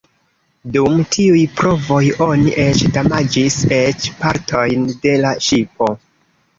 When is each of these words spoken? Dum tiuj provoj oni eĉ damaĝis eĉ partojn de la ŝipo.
Dum 0.77 0.95
tiuj 1.15 1.43
provoj 1.59 2.01
oni 2.29 2.55
eĉ 2.65 2.83
damaĝis 2.97 3.61
eĉ 3.81 4.11
partojn 4.27 4.93
de 5.07 5.19
la 5.25 5.39
ŝipo. 5.53 5.97